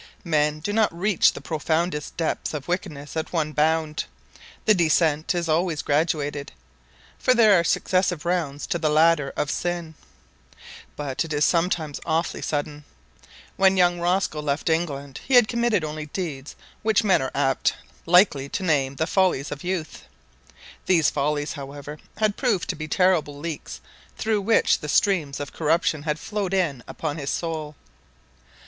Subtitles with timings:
[0.25, 4.05] Men do not reach the profoundest depths of wickedness at one bound.
[4.65, 6.51] The descent is always graduated
[7.19, 9.93] for there are successive rounds to the ladder of sin
[10.95, 12.83] but it is sometimes awfully sudden.
[13.57, 17.75] When young Rosco left England he had committed only deeds which men are apt
[18.07, 20.01] lightly to name the "follies" of youth.
[20.87, 23.81] These follies, however, had proved to be terrible leaks
[24.17, 27.75] through which streams of corruption had flowed in upon his soul.